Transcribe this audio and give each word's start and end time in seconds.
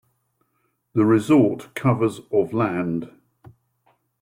The 0.93 1.05
resort 1.05 1.75
covers 1.75 2.21
of 2.31 2.53
land. 2.53 3.11